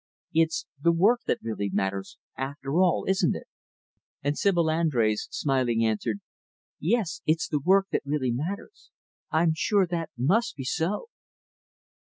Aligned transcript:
It's 0.33 0.65
the 0.81 0.91
work 0.91 1.21
that 1.27 1.37
really 1.43 1.69
matters 1.71 2.17
after 2.35 2.79
all 2.81 3.05
isn't 3.07 3.35
it?" 3.35 3.45
And 4.23 4.35
Sibyl 4.35 4.65
Andrés, 4.65 5.27
smiling, 5.29 5.85
answered, 5.85 6.21
"Yes, 6.79 7.21
it's 7.27 7.47
the 7.47 7.61
work 7.63 7.85
that 7.91 8.01
really 8.03 8.31
matters. 8.31 8.89
I'm 9.29 9.53
sure 9.55 9.85
that 9.85 10.09
must 10.17 10.55
be 10.55 10.63
so." 10.63 11.09